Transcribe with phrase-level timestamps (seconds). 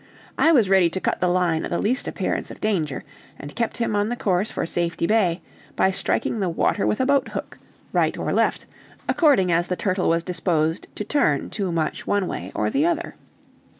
[0.35, 3.03] I was ready to cut the line on the least appearance of danger,
[3.37, 5.43] and kept him on the course for Safety Bay
[5.75, 7.59] by striking the water with a boat hook,
[7.93, 8.65] right or left,
[9.07, 13.13] according as the turtle was disposed to turn too much one way or the other.